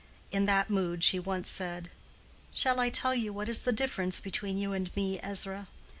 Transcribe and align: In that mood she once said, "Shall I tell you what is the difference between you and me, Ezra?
In 0.31 0.47
that 0.47 0.67
mood 0.71 1.03
she 1.03 1.19
once 1.19 1.47
said, 1.47 1.91
"Shall 2.51 2.79
I 2.79 2.89
tell 2.89 3.13
you 3.13 3.31
what 3.31 3.47
is 3.47 3.61
the 3.61 3.71
difference 3.71 4.19
between 4.19 4.57
you 4.57 4.73
and 4.73 4.89
me, 4.95 5.19
Ezra? 5.19 5.67